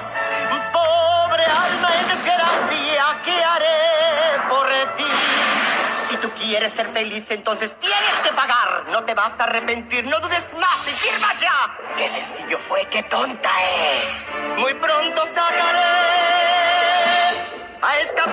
pobre 0.74 1.46
alma 1.46 1.90
en 2.00 2.08
desgracia, 2.08 3.06
¿qué 3.24 3.44
haré 3.44 4.50
por 4.50 4.68
ti? 4.98 5.75
Si 6.10 6.18
tú 6.18 6.30
quieres 6.40 6.72
ser 6.72 6.88
feliz, 6.88 7.30
entonces 7.32 7.76
tienes 7.80 8.16
que 8.24 8.32
pagar. 8.34 8.86
No 8.90 9.04
te 9.04 9.14
vas 9.14 9.40
a 9.40 9.46
arrepentir, 9.46 10.06
no 10.06 10.20
dudes 10.20 10.54
más 10.54 10.88
y 10.88 10.92
firma 10.92 11.34
ya. 11.38 11.78
Qué 11.98 12.08
sencillo 12.08 12.60
fue, 12.60 12.86
qué 12.86 13.04
tonta 13.04 13.50
es. 13.64 14.58
Muy 14.58 14.74
pronto 14.76 15.24
sacaré 15.34 16.26
a 17.82 18.00
esta 18.00 18.24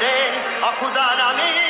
den 0.00 0.32
acudan 0.62 1.20
a 1.20 1.32
mí. 1.38 1.63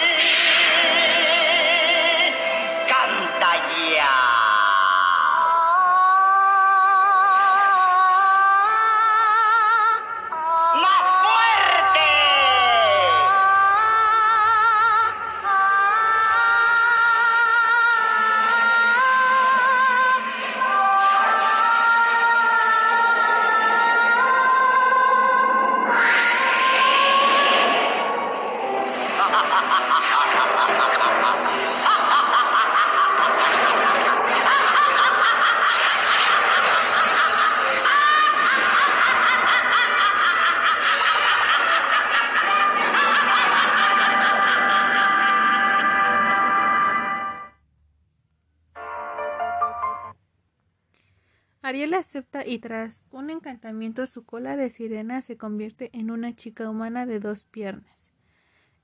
Ariel 51.85 51.99
acepta 52.01 52.47
y 52.47 52.61
tras 52.61 53.07
un 53.11 53.29
encantamiento 53.29 54.07
su 54.07 54.25
cola 54.25 54.57
de 54.57 54.71
sirena 54.71 55.21
se 55.21 55.37
convierte 55.37 55.91
en 55.93 56.11
una 56.11 56.35
chica 56.35 56.71
humana 56.71 57.05
de 57.05 57.21
dos 57.21 57.45
piernas. 57.45 58.11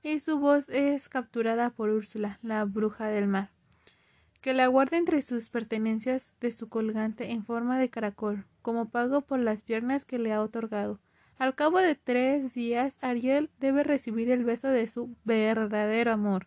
Y 0.03 0.19
su 0.19 0.37
voz 0.37 0.69
es 0.69 1.09
capturada 1.09 1.71
por 1.71 1.89
Úrsula, 1.89 2.37
la 2.43 2.63
bruja 2.63 3.07
del 3.07 3.25
mar, 3.25 3.49
que 4.39 4.53
la 4.53 4.67
guarda 4.67 4.97
entre 4.97 5.23
sus 5.23 5.49
pertenencias 5.49 6.35
de 6.39 6.51
su 6.51 6.69
colgante 6.69 7.31
en 7.31 7.43
forma 7.43 7.79
de 7.79 7.89
caracol, 7.89 8.45
como 8.61 8.89
pago 8.89 9.21
por 9.21 9.39
las 9.39 9.63
piernas 9.63 10.05
que 10.05 10.19
le 10.19 10.31
ha 10.31 10.43
otorgado. 10.43 10.99
Al 11.39 11.55
cabo 11.55 11.79
de 11.79 11.95
tres 11.95 12.53
días, 12.53 12.99
Ariel 13.01 13.49
debe 13.59 13.81
recibir 13.81 14.29
el 14.29 14.43
beso 14.43 14.67
de 14.67 14.85
su 14.85 15.15
verdadero 15.23 16.11
amor. 16.11 16.45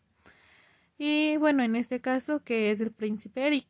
Y 0.98 1.36
bueno, 1.36 1.64
en 1.64 1.74
este 1.74 2.00
caso, 2.00 2.44
que 2.44 2.70
es 2.70 2.80
el 2.80 2.92
príncipe 2.92 3.44
Eric. 3.44 3.66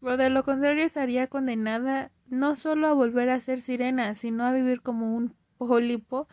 O 0.00 0.16
de 0.16 0.30
lo 0.30 0.44
contrario 0.44 0.84
estaría 0.84 1.26
condenada 1.26 2.10
no 2.26 2.56
solo 2.56 2.86
a 2.86 2.92
volver 2.92 3.30
a 3.30 3.40
ser 3.40 3.60
sirena, 3.60 4.14
sino 4.14 4.44
a 4.44 4.52
vivir 4.52 4.80
como 4.82 5.16
un 5.16 5.34
pólipo 5.56 6.28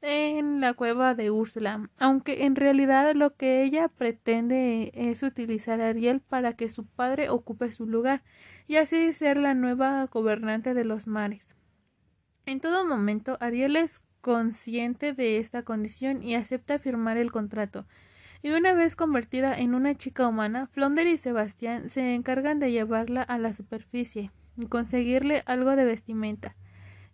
en 0.00 0.60
la 0.60 0.74
cueva 0.74 1.14
de 1.14 1.30
Úrsula, 1.30 1.90
aunque 1.98 2.44
en 2.44 2.56
realidad 2.56 3.14
lo 3.14 3.34
que 3.34 3.62
ella 3.62 3.88
pretende 3.88 4.92
es 4.94 5.22
utilizar 5.22 5.80
a 5.80 5.88
Ariel 5.88 6.20
para 6.20 6.52
que 6.54 6.68
su 6.68 6.86
padre 6.86 7.30
ocupe 7.30 7.72
su 7.72 7.86
lugar 7.86 8.22
y 8.66 8.76
así 8.76 9.12
ser 9.12 9.38
la 9.38 9.54
nueva 9.54 10.06
gobernante 10.06 10.74
de 10.74 10.84
los 10.84 11.06
mares. 11.06 11.56
En 12.46 12.60
todo 12.60 12.86
momento, 12.86 13.36
Ariel 13.40 13.76
es 13.76 14.02
consciente 14.20 15.12
de 15.12 15.38
esta 15.38 15.62
condición 15.64 16.22
y 16.22 16.34
acepta 16.34 16.78
firmar 16.78 17.16
el 17.16 17.32
contrato, 17.32 17.86
y 18.42 18.50
una 18.50 18.72
vez 18.72 18.94
convertida 18.94 19.58
en 19.58 19.74
una 19.74 19.94
chica 19.96 20.28
humana, 20.28 20.68
Flonder 20.68 21.06
y 21.06 21.18
Sebastián 21.18 21.90
se 21.90 22.14
encargan 22.14 22.60
de 22.60 22.70
llevarla 22.70 23.22
a 23.22 23.38
la 23.38 23.52
superficie 23.52 24.30
y 24.56 24.66
conseguirle 24.66 25.42
algo 25.46 25.76
de 25.76 25.84
vestimenta. 25.84 26.56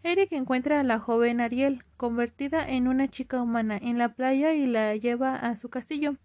Eric 0.03 0.33
encuentra 0.33 0.81
a 0.81 0.85
la 0.85 0.99
joven 0.99 1.41
Ariel, 1.41 1.83
convertida 1.97 2.69
en 2.69 2.89
una 2.89 3.09
chica 3.09 3.41
humana, 3.41 3.79
en 3.81 3.97
la 3.97 4.11
playa 4.11 4.53
y 4.53 4.67
la 4.67 4.95
lleva 4.97 5.35
a 5.35 5.57
su 5.57 5.71
castillo, 5.71 6.17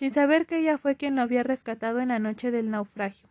sin 0.00 0.10
saber 0.10 0.46
que 0.46 0.58
ella 0.58 0.78
fue 0.78 0.96
quien 0.96 1.14
lo 1.14 1.22
había 1.22 1.44
rescatado 1.44 2.00
en 2.00 2.08
la 2.08 2.18
noche 2.18 2.50
del 2.50 2.70
naufragio. 2.70 3.28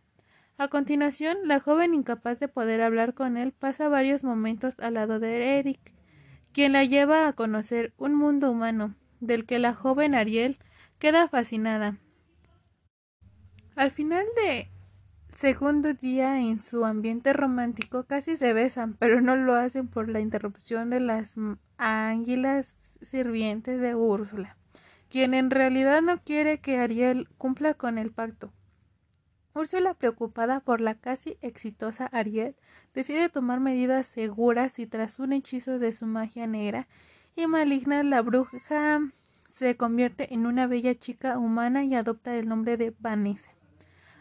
A 0.56 0.68
continuación, 0.68 1.36
la 1.44 1.60
joven 1.60 1.92
incapaz 1.92 2.38
de 2.38 2.48
poder 2.48 2.80
hablar 2.80 3.12
con 3.12 3.36
él 3.36 3.52
pasa 3.52 3.88
varios 3.88 4.24
momentos 4.24 4.80
al 4.80 4.94
lado 4.94 5.18
de 5.18 5.58
Eric, 5.58 5.92
quien 6.52 6.72
la 6.72 6.84
lleva 6.84 7.28
a 7.28 7.32
conocer 7.34 7.92
un 7.98 8.14
mundo 8.14 8.50
humano, 8.50 8.94
del 9.20 9.44
que 9.44 9.58
la 9.58 9.74
joven 9.74 10.14
Ariel 10.14 10.58
queda 11.00 11.28
fascinada. 11.28 11.96
Al 13.74 13.90
final 13.90 14.26
de 14.36 14.68
segundo 15.34 15.94
día 15.94 16.38
en 16.38 16.60
su 16.60 16.84
ambiente 16.84 17.32
romántico 17.32 18.04
casi 18.04 18.36
se 18.36 18.52
besan, 18.52 18.94
pero 18.94 19.22
no 19.22 19.34
lo 19.34 19.54
hacen 19.54 19.88
por 19.88 20.08
la 20.10 20.20
interrupción 20.20 20.90
de 20.90 21.00
las 21.00 21.36
águilas 21.78 22.76
sirvientes 23.00 23.80
de 23.80 23.94
Úrsula, 23.94 24.58
quien 25.08 25.32
en 25.32 25.50
realidad 25.50 26.02
no 26.02 26.22
quiere 26.22 26.60
que 26.60 26.78
Ariel 26.78 27.28
cumpla 27.38 27.72
con 27.72 27.96
el 27.96 28.12
pacto. 28.12 28.52
Úrsula, 29.54 29.94
preocupada 29.94 30.60
por 30.60 30.82
la 30.82 30.94
casi 30.94 31.38
exitosa 31.40 32.06
Ariel, 32.12 32.54
decide 32.92 33.30
tomar 33.30 33.58
medidas 33.58 34.06
seguras 34.06 34.78
y 34.78 34.86
tras 34.86 35.18
un 35.18 35.32
hechizo 35.32 35.78
de 35.78 35.94
su 35.94 36.06
magia 36.06 36.46
negra 36.46 36.88
y 37.34 37.46
maligna 37.46 38.02
la 38.02 38.20
bruja 38.20 39.00
se 39.60 39.76
convierte 39.76 40.32
en 40.32 40.46
una 40.46 40.66
bella 40.66 40.94
chica 40.94 41.38
humana 41.38 41.84
y 41.84 41.94
adopta 41.94 42.34
el 42.34 42.48
nombre 42.48 42.78
de 42.78 42.94
Vanessa. 42.98 43.50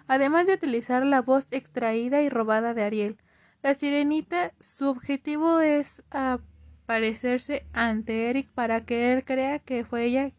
Además 0.05 0.47
de 0.47 0.55
utilizar 0.55 1.05
la 1.05 1.21
voz 1.21 1.47
extraída 1.51 2.21
y 2.21 2.27
robada 2.27 2.73
de 2.73 2.83
Ariel, 2.83 3.17
la 3.63 3.73
sirenita 3.73 4.51
su 4.59 4.89
objetivo 4.89 5.61
es 5.61 6.03
aparecerse 6.09 7.65
ante 7.71 8.29
Eric 8.29 8.49
para 8.51 8.85
que 8.85 9.13
él 9.13 9.23
crea 9.23 9.59
que 9.59 9.85
fue 9.85 10.03
ella 10.03 10.33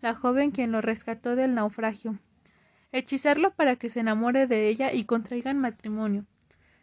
la 0.00 0.14
joven 0.14 0.52
quien 0.52 0.70
lo 0.70 0.80
rescató 0.80 1.34
del 1.34 1.56
naufragio, 1.56 2.20
hechizarlo 2.92 3.54
para 3.54 3.74
que 3.74 3.90
se 3.90 4.00
enamore 4.00 4.46
de 4.46 4.68
ella 4.68 4.92
y 4.92 5.02
contraigan 5.02 5.58
matrimonio. 5.58 6.26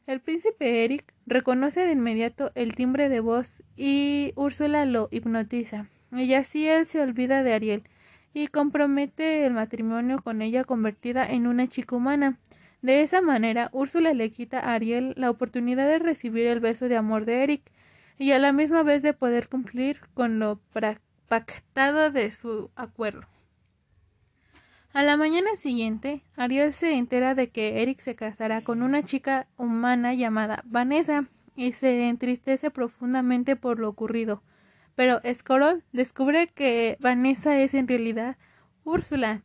El 0.07 0.19
príncipe 0.19 0.83
Eric 0.83 1.13
reconoce 1.25 1.85
de 1.85 1.93
inmediato 1.93 2.51
el 2.53 2.75
timbre 2.75 3.07
de 3.07 3.21
voz 3.21 3.63
y 3.77 4.33
Úrsula 4.35 4.83
lo 4.83 5.07
hipnotiza 5.09 5.87
y 6.11 6.33
así 6.33 6.67
él 6.67 6.85
se 6.85 7.01
olvida 7.01 7.43
de 7.43 7.53
Ariel 7.53 7.83
y 8.33 8.47
compromete 8.47 9.45
el 9.45 9.53
matrimonio 9.53 10.21
con 10.21 10.41
ella 10.41 10.63
convertida 10.63 11.25
en 11.25 11.47
una 11.47 11.67
chica 11.67 11.95
humana. 11.95 12.37
De 12.81 13.01
esa 13.01 13.21
manera, 13.21 13.69
Úrsula 13.73 14.13
le 14.13 14.31
quita 14.31 14.59
a 14.59 14.73
Ariel 14.73 15.13
la 15.15 15.29
oportunidad 15.29 15.87
de 15.87 15.99
recibir 15.99 16.47
el 16.47 16.59
beso 16.59 16.87
de 16.87 16.97
amor 16.97 17.25
de 17.25 17.43
Eric 17.43 17.71
y 18.17 18.31
a 18.31 18.39
la 18.39 18.51
misma 18.51 18.83
vez 18.83 19.01
de 19.01 19.13
poder 19.13 19.49
cumplir 19.49 20.01
con 20.13 20.39
lo 20.39 20.59
pactado 21.27 22.11
de 22.11 22.31
su 22.31 22.71
acuerdo. 22.75 23.27
A 24.93 25.03
la 25.03 25.15
mañana 25.15 25.55
siguiente, 25.55 26.21
Ariel 26.35 26.73
se 26.73 26.95
entera 26.95 27.35
de 27.35 27.49
que 27.49 27.81
Eric 27.81 27.99
se 27.99 28.15
casará 28.15 28.61
con 28.61 28.81
una 28.81 29.03
chica 29.03 29.47
humana 29.55 30.13
llamada 30.13 30.63
Vanessa 30.65 31.29
y 31.55 31.71
se 31.73 32.09
entristece 32.09 32.71
profundamente 32.71 33.55
por 33.55 33.79
lo 33.79 33.87
ocurrido 33.87 34.43
pero 34.95 35.21
Scorol 35.33 35.83
descubre 35.91 36.47
que 36.47 36.97
Vanessa 36.99 37.57
es 37.59 37.73
en 37.73 37.87
realidad 37.87 38.37
Úrsula, 38.83 39.43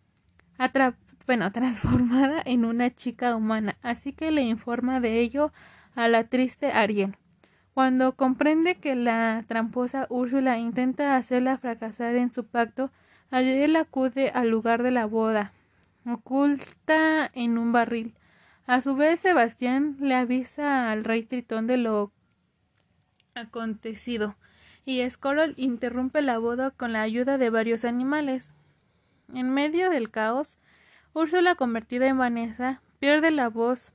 bueno, 1.26 1.52
transformada 1.52 2.42
en 2.44 2.64
una 2.64 2.94
chica 2.94 3.36
humana, 3.36 3.76
así 3.82 4.12
que 4.12 4.30
le 4.30 4.42
informa 4.42 5.00
de 5.00 5.20
ello 5.20 5.52
a 5.94 6.08
la 6.08 6.24
triste 6.24 6.72
Ariel. 6.72 7.16
Cuando 7.74 8.16
comprende 8.16 8.76
que 8.76 8.96
la 8.96 9.44
tramposa 9.46 10.06
Úrsula 10.08 10.58
intenta 10.58 11.16
hacerla 11.16 11.58
fracasar 11.58 12.16
en 12.16 12.30
su 12.30 12.46
pacto, 12.46 12.90
Ariel 13.30 13.76
acude 13.76 14.30
al 14.30 14.48
lugar 14.48 14.82
de 14.82 14.92
la 14.92 15.04
boda, 15.04 15.52
oculta 16.06 17.30
en 17.34 17.58
un 17.58 17.72
barril. 17.72 18.14
A 18.66 18.80
su 18.80 18.96
vez, 18.96 19.20
Sebastián 19.20 19.96
le 20.00 20.14
avisa 20.14 20.90
al 20.90 21.04
rey 21.04 21.22
Tritón 21.22 21.66
de 21.66 21.76
lo 21.76 22.12
acontecido 23.34 24.36
y 24.86 25.08
Scorol 25.10 25.52
interrumpe 25.56 26.22
la 26.22 26.38
boda 26.38 26.70
con 26.70 26.92
la 26.92 27.02
ayuda 27.02 27.36
de 27.36 27.50
varios 27.50 27.84
animales. 27.84 28.54
En 29.34 29.50
medio 29.50 29.90
del 29.90 30.10
caos, 30.10 30.56
Úrsula, 31.12 31.56
convertida 31.56 32.06
en 32.06 32.18
Vanessa, 32.18 32.80
pierde 33.00 33.32
la 33.32 33.48
voz 33.48 33.94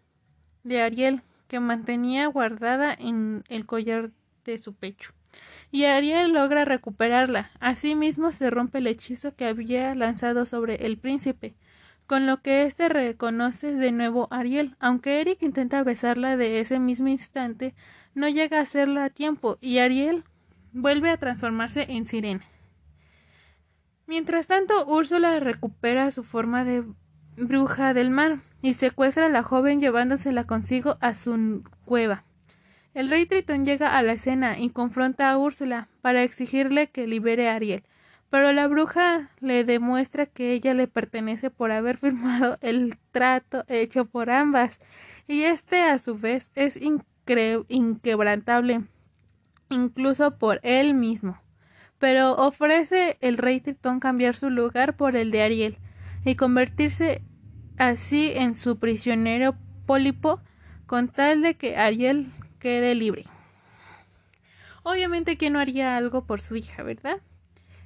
de 0.63 0.82
Ariel, 0.82 1.21
que 1.47 1.60
mantenía 1.60 2.27
guardada 2.27 2.93
en 2.93 3.43
el 3.47 3.65
collar 3.65 4.12
de 4.43 4.58
su 4.58 4.73
pecho. 4.73 5.13
Y 5.71 5.86
Ariel 5.86 6.34
logra 6.34 6.65
recuperarla. 6.65 7.51
Asimismo 7.62 8.34
se 8.34 8.49
rompe 8.49 8.80
el 8.80 8.88
hechizo 8.88 9.34
que 9.36 9.45
había 9.45 9.95
lanzado 9.95 10.45
sobre 10.45 10.86
el 10.86 10.97
príncipe, 10.97 11.56
con 12.06 12.25
lo 12.25 12.41
que 12.41 12.63
éste 12.63 12.89
reconoce 12.89 13.73
de 13.75 13.93
nuevo 13.93 14.27
a 14.30 14.39
Ariel. 14.39 14.75
Aunque 14.80 15.21
Eric 15.21 15.41
intenta 15.41 15.84
besarla 15.84 16.36
de 16.36 16.60
ese 16.60 16.80
mismo 16.80 17.08
instante, 17.08 17.75
no 18.13 18.27
llega 18.27 18.58
a 18.58 18.63
hacerlo 18.63 19.01
a 19.01 19.10
tiempo, 19.10 19.58
y 19.62 19.77
Ariel 19.77 20.25
vuelve 20.73 21.10
a 21.10 21.17
transformarse 21.17 21.86
en 21.89 22.05
sirena. 22.05 22.45
Mientras 24.07 24.47
tanto, 24.47 24.86
Úrsula 24.88 25.39
recupera 25.39 26.12
su 26.12 26.23
forma 26.23 26.65
de 26.65 26.84
bruja 27.38 27.93
del 27.93 28.10
mar 28.10 28.41
y 28.62 28.73
secuestra 28.73 29.27
a 29.27 29.29
la 29.29 29.43
joven 29.43 29.79
llevándosela 29.79 30.45
consigo 30.45 30.97
a 31.01 31.15
su 31.15 31.63
cueva. 31.86 32.25
El 32.93 33.10
rey 33.10 33.25
Tritón 33.25 33.65
llega 33.65 33.97
a 33.97 34.01
la 34.01 34.13
escena 34.13 34.60
y 34.60 34.69
confronta 34.69 35.31
a 35.31 35.38
Úrsula 35.38 35.88
para 36.01 36.23
exigirle 36.23 36.88
que 36.88 37.07
libere 37.07 37.47
a 37.47 37.55
Ariel, 37.55 37.84
pero 38.29 38.51
la 38.51 38.67
bruja 38.67 39.29
le 39.39 39.63
demuestra 39.63 40.25
que 40.25 40.51
ella 40.51 40.73
le 40.73 40.88
pertenece 40.88 41.49
por 41.49 41.71
haber 41.71 41.97
firmado 41.97 42.57
el 42.62 42.97
trato 43.12 43.63
hecho 43.69 44.05
por 44.05 44.29
ambas, 44.29 44.81
y 45.27 45.43
este 45.43 45.84
a 45.84 45.99
su 45.99 46.17
vez 46.17 46.51
es 46.55 46.77
inquebrantable 46.81 48.84
incluso 49.71 50.38
por 50.38 50.60
él 50.63 50.93
mismo. 50.93 51.41
Pero 51.99 52.34
ofrece 52.34 53.17
el 53.21 53.38
rey 53.38 53.60
Tritón 53.60 53.99
cambiar 53.99 54.36
su 54.36 54.49
lugar 54.49 54.95
por 54.95 55.15
el 55.15 55.31
de 55.31 55.41
Ariel 55.41 55.77
y 56.25 56.36
convertirse 56.36 57.23
así 57.77 58.31
en 58.36 58.55
su 58.55 58.77
prisionero 58.77 59.55
pólipo 59.86 60.41
con 60.86 61.07
tal 61.07 61.41
de 61.41 61.55
que 61.55 61.77
Ariel 61.77 62.31
quede 62.60 62.95
libre. 62.95 63.25
Obviamente 64.84 65.38
que 65.38 65.49
no 65.49 65.60
haría 65.60 65.95
algo 65.95 66.25
por 66.25 66.41
su 66.41 66.55
hija, 66.55 66.84
¿verdad? 66.84 67.21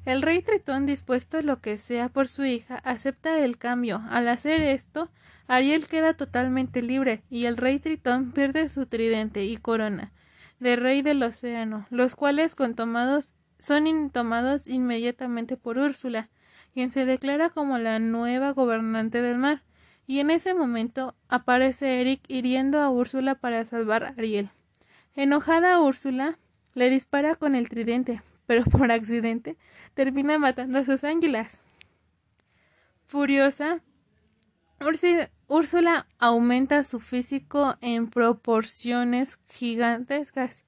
El 0.06 0.22
rey 0.22 0.42
Tritón, 0.42 0.86
dispuesto 0.86 1.40
a 1.40 1.42
lo 1.42 1.62
que 1.62 1.78
sea 1.78 2.10
por 2.10 2.28
su 2.28 2.46
hija, 2.46 2.76
acepta 2.78 3.40
el 3.40 3.58
cambio. 3.58 4.04
Al 4.10 4.28
hacer 4.28 4.62
esto, 4.62 5.10
Ariel 5.48 5.88
queda 5.88 6.14
totalmente 6.14 6.82
libre 6.82 7.24
y 7.30 7.46
el 7.46 7.58
rey 7.58 7.80
Tritón 7.80 8.32
pierde 8.32 8.70
su 8.70 8.86
tridente 8.86 9.44
y 9.44 9.58
corona 9.58 10.14
de 10.60 10.76
rey 10.76 11.02
del 11.02 11.24
océano, 11.24 11.86
los 11.90 12.16
cuales 12.16 12.56
son 13.58 14.10
tomados 14.12 14.68
inmediatamente 14.68 15.58
por 15.58 15.78
Úrsula, 15.78 16.30
quien 16.74 16.92
se 16.92 17.06
declara 17.06 17.50
como 17.50 17.78
la 17.78 18.00
nueva 18.00 18.52
gobernante 18.52 19.22
del 19.22 19.38
mar, 19.38 19.64
y 20.08 20.20
en 20.20 20.30
ese 20.30 20.54
momento 20.54 21.16
aparece 21.30 22.02
Eric 22.02 22.22
hiriendo 22.28 22.80
a 22.80 22.90
Úrsula 22.90 23.36
para 23.36 23.66
salvar 23.66 24.04
a 24.04 24.10
Ariel. 24.10 24.50
Enojada 25.16 25.80
Úrsula 25.80 26.38
le 26.74 26.90
dispara 26.90 27.36
con 27.36 27.56
el 27.56 27.70
tridente, 27.70 28.22
pero 28.46 28.64
por 28.72 28.92
accidente 28.92 29.58
termina 29.94 30.38
matando 30.38 30.80
a 30.80 30.86
sus 30.86 31.04
águilas. 31.04 31.62
Furiosa, 33.08 33.82
Úrsula 34.82 35.30
aumenta 36.18 36.84
su 36.84 37.00
físico 37.00 37.76
en 37.82 38.10
proporciones 38.10 39.40
gigantescas 39.48 40.64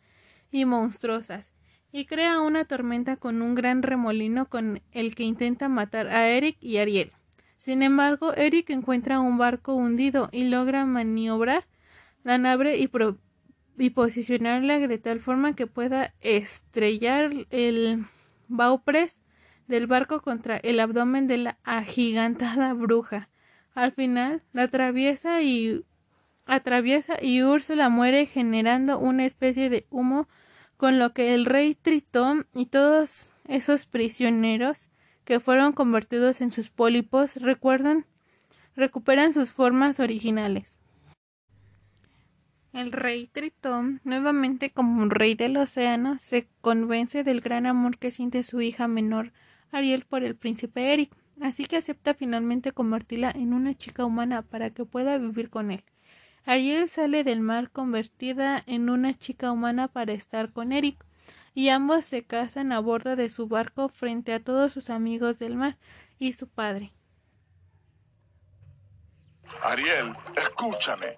y 0.51 0.65
monstruosas 0.65 1.51
y 1.91 2.05
crea 2.05 2.41
una 2.41 2.65
tormenta 2.65 3.17
con 3.17 3.41
un 3.41 3.55
gran 3.55 3.81
remolino 3.81 4.49
con 4.49 4.81
el 4.91 5.15
que 5.15 5.23
intenta 5.23 5.69
matar 5.69 6.07
a 6.07 6.27
Eric 6.29 6.57
y 6.61 6.77
Ariel. 6.77 7.11
Sin 7.57 7.81
embargo, 7.81 8.33
Eric 8.35 8.69
encuentra 8.69 9.19
un 9.19 9.37
barco 9.37 9.73
hundido 9.73 10.29
y 10.31 10.45
logra 10.45 10.85
maniobrar 10.85 11.65
la 12.23 12.37
nave 12.37 12.77
y, 12.77 12.89
y 13.77 13.89
posicionarla 13.89 14.79
de 14.79 14.97
tal 14.99 15.19
forma 15.19 15.55
que 15.55 15.65
pueda 15.65 16.13
estrellar 16.19 17.31
el 17.49 18.05
baupress 18.47 19.21
del 19.67 19.87
barco 19.87 20.21
contra 20.21 20.57
el 20.57 20.79
abdomen 20.79 21.27
de 21.27 21.37
la 21.37 21.57
agigantada 21.63 22.73
bruja. 22.73 23.29
Al 23.77 23.91
final, 23.91 24.41
la 24.53 24.63
atraviesa 24.63 25.43
y 25.43 25.85
atraviesa 26.47 27.21
y 27.21 27.43
muere 27.91 28.25
generando 28.25 28.97
una 28.97 29.23
especie 29.23 29.69
de 29.69 29.85
humo 29.91 30.27
con 30.77 30.97
lo 30.97 31.13
que 31.13 31.35
el 31.35 31.45
rey 31.45 31.75
Tritón 31.75 32.47
y 32.55 32.65
todos 32.65 33.31
esos 33.47 33.85
prisioneros 33.85 34.89
que 35.25 35.39
fueron 35.39 35.73
convertidos 35.73 36.41
en 36.41 36.51
sus 36.51 36.71
pólipos 36.71 37.35
recuerdan 37.43 38.07
recuperan 38.75 39.31
sus 39.31 39.51
formas 39.51 39.99
originales. 39.99 40.79
El 42.73 42.91
rey 42.91 43.27
Tritón, 43.27 44.01
nuevamente 44.03 44.71
como 44.71 45.03
rey 45.11 45.35
del 45.35 45.55
océano, 45.55 46.17
se 46.17 46.47
convence 46.61 47.23
del 47.23 47.41
gran 47.41 47.67
amor 47.67 47.99
que 47.99 48.09
siente 48.09 48.41
su 48.41 48.59
hija 48.59 48.87
menor 48.87 49.33
Ariel 49.71 50.03
por 50.09 50.23
el 50.23 50.35
príncipe 50.35 50.93
Eric, 50.93 51.11
así 51.41 51.65
que 51.65 51.77
acepta 51.77 52.13
finalmente 52.13 52.71
convertirla 52.71 53.31
en 53.31 53.53
una 53.53 53.75
chica 53.75 54.05
humana 54.05 54.41
para 54.41 54.71
que 54.71 54.85
pueda 54.85 55.17
vivir 55.17 55.49
con 55.49 55.71
él. 55.71 55.83
Ariel 56.45 56.89
sale 56.89 57.23
del 57.23 57.41
mar 57.41 57.71
convertida 57.71 58.63
en 58.67 58.89
una 58.89 59.17
chica 59.17 59.51
humana 59.51 59.89
para 59.89 60.13
estar 60.13 60.53
con 60.53 60.71
Eric, 60.71 61.03
y 61.53 61.69
ambos 61.69 62.05
se 62.05 62.23
casan 62.23 62.71
a 62.71 62.79
bordo 62.79 63.15
de 63.15 63.29
su 63.29 63.47
barco 63.47 63.89
frente 63.89 64.33
a 64.33 64.43
todos 64.43 64.71
sus 64.71 64.89
amigos 64.89 65.39
del 65.39 65.55
mar 65.55 65.77
y 66.19 66.33
su 66.33 66.47
padre. 66.47 66.93
Ariel, 69.63 70.15
escúchame. 70.35 71.15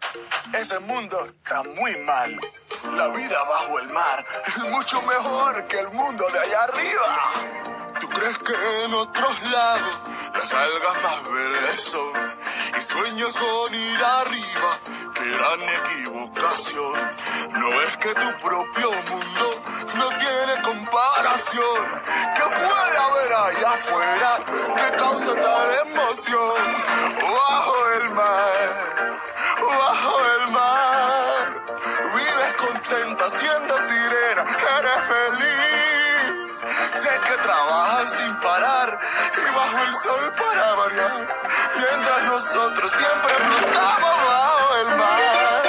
Ese 0.53 0.79
mundo 0.79 1.25
está 1.25 1.63
muy 1.63 1.95
mal. 2.05 2.37
La 2.95 3.07
vida 3.09 3.37
bajo 3.49 3.79
el 3.79 3.89
mar 3.89 4.25
es 4.47 4.57
mucho 4.69 4.97
mejor 5.01 5.67
que 5.67 5.79
el 5.79 5.91
mundo 5.91 6.23
de 6.31 6.39
allá 6.39 6.63
arriba. 6.63 7.78
¿Tú 8.19 8.25
crees 8.25 8.37
que 8.39 8.85
en 8.85 8.93
otros 8.95 9.49
lados 9.49 9.97
las 10.33 10.51
algas 10.51 11.03
más 11.03 11.31
verdes 11.31 11.81
son? 11.81 12.37
Y 12.77 12.81
sueños 12.81 13.37
con 13.37 13.73
ir 13.73 14.03
arriba, 14.03 14.71
qué 15.13 15.23
gran 15.23 15.63
equivocación. 15.63 16.93
No 17.53 17.81
es 17.81 17.95
que 17.95 18.13
tu 18.15 18.39
propio 18.39 18.91
mundo 18.91 19.63
no 19.95 20.07
tiene 20.09 20.61
comparación. 20.63 22.01
¿Qué 22.35 22.43
puede 22.43 22.97
haber 22.97 23.33
allá 23.33 23.69
afuera 23.69 24.37
que 24.75 24.97
causa 24.97 25.35
tal 25.35 25.87
emoción? 25.87 26.55
Bajo 27.21 27.89
el 28.01 28.09
mar, 28.09 29.19
bajo 29.61 30.25
el 30.35 30.51
mar, 30.51 31.63
vives 32.15 32.53
contenta 32.57 33.29
siendo 33.29 33.77
sirena, 33.77 34.43
eres 34.77 35.03
feliz. 35.07 36.08
Sé 36.91 37.09
que 37.09 37.35
trabajas 37.43 38.11
sin 38.11 38.35
parar 38.37 38.99
y 39.37 39.55
bajo 39.55 39.77
el 39.83 39.93
sol 39.95 40.33
para 40.37 40.73
variar, 40.73 41.27
mientras 41.77 42.23
nosotros 42.23 42.91
siempre 42.91 43.33
flotamos 43.35 44.25
bajo 44.27 44.75
el 44.75 44.95
mar. 44.97 45.63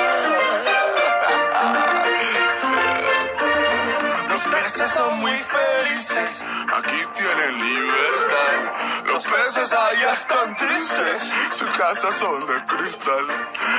Los 4.30 4.44
peces 4.46 4.90
son 4.90 5.18
muy 5.20 5.32
felices, 5.32 6.42
aquí 6.80 7.04
tienen 7.16 7.62
libertad. 7.62 9.04
Los 9.04 9.26
peces 9.26 9.72
allá 9.72 10.12
están 10.12 10.56
tristes, 10.56 11.32
sus 11.50 11.68
casas 11.76 12.14
son 12.14 12.46
de 12.46 12.64
cristal. 12.66 13.26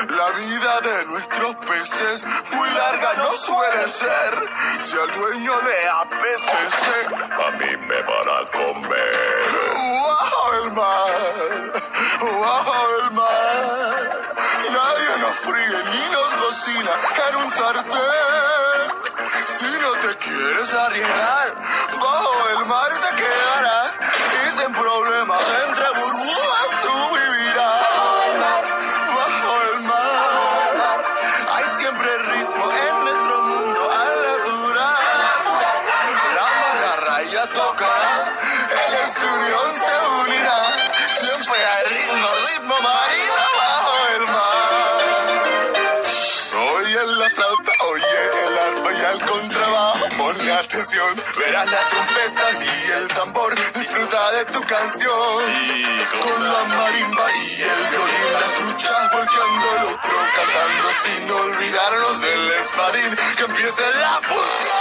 La 0.10 0.30
vida 0.32 0.82
de 0.82 1.06
nuestros 1.08 1.56
peces 1.56 2.24
muy 2.52 2.70
larga 2.70 3.14
no 3.18 3.32
suele 3.32 3.88
ser. 3.88 4.50
Si 4.80 4.98
al 4.98 5.14
dueño 5.14 5.54
le 5.62 5.90
apetece, 5.90 7.16
a 7.16 7.52
mí 7.58 7.78
me 7.78 8.02
van 8.02 8.30
a 8.30 8.50
comer. 8.52 9.12
¡Bajo 10.08 10.54
el 10.64 10.72
mar! 10.72 11.82
¡Bajo 12.42 12.98
el 13.00 13.12
mar! 13.12 14.22
Nadie 14.72 15.18
nos 15.20 15.38
fríe 15.38 15.84
ni 15.92 16.10
nos 16.12 16.34
cocina 16.36 16.92
en 17.30 17.36
un 17.38 17.52
sartén. 17.52 19.02
Si 19.46 19.66
no 19.66 19.92
te 20.02 20.18
quieres 20.18 20.74
arriesgar, 20.74 21.48
bajo 22.72 22.88
el 22.88 23.00
mar 23.00 23.02
te 23.02 23.16
quedarás 23.16 23.92
y 24.48 24.62
sin 24.62 24.74
problemas 24.74 25.42
entre 25.68 26.01
Verás 50.94 51.72
las 51.72 51.88
trompetas 51.88 52.58
y 52.64 52.92
el 52.92 53.08
tambor, 53.08 53.56
disfruta 53.76 54.32
de 54.32 54.46
tu 54.46 54.62
canción. 54.64 55.54
Con 56.22 56.44
la 56.52 56.64
marimba 56.66 57.32
y 57.34 57.62
el 57.62 57.88
violín, 57.88 58.34
las 58.34 58.54
truchas 58.56 59.12
volteando 59.14 59.76
el 59.78 59.84
otro, 59.84 60.12
cantando 60.36 60.92
sin 61.02 61.32
olvidarnos 61.32 62.22
del 62.22 62.52
espadín. 62.52 63.16
Que 63.38 63.44
empiece 63.44 63.84
la 64.02 64.20
fusión. 64.22 64.81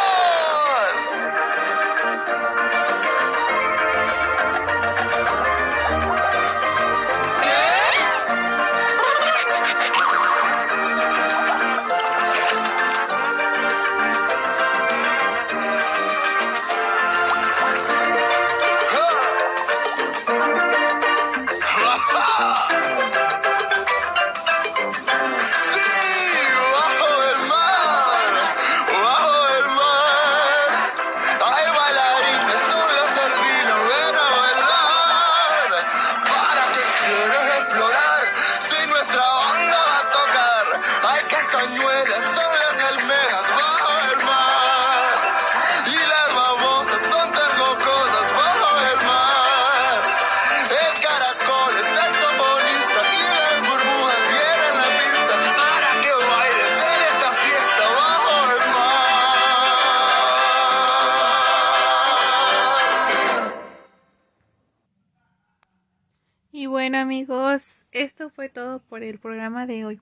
Esto 68.00 68.30
fue 68.30 68.48
todo 68.48 68.80
por 68.80 69.02
el 69.02 69.18
programa 69.18 69.66
de 69.66 69.84
hoy. 69.84 70.00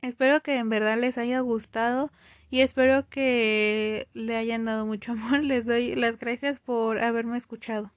Espero 0.00 0.42
que 0.42 0.56
en 0.56 0.68
verdad 0.68 0.98
les 0.98 1.18
haya 1.18 1.40
gustado 1.40 2.10
y 2.50 2.60
espero 2.60 3.08
que 3.08 4.08
le 4.14 4.36
hayan 4.36 4.64
dado 4.64 4.86
mucho 4.86 5.12
amor. 5.12 5.42
Les 5.44 5.66
doy 5.66 5.94
las 5.94 6.18
gracias 6.18 6.58
por 6.58 6.98
haberme 7.00 7.36
escuchado. 7.36 7.92